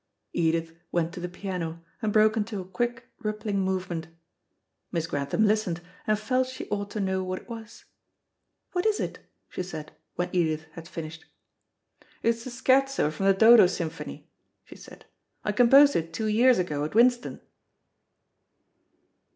[0.33, 4.07] Edith went to the piano, and broke into a quick, rippling movement.
[4.91, 7.85] Miss Grantham listened, and felt she ought to know what it was.
[8.71, 11.25] "What is it?" she said, when Edith had finished.
[12.23, 14.27] "It is the scherzo from the 'Dodo Symphony,'"
[14.65, 15.05] she said.
[15.43, 17.39] "I composed it two years ago at Winston."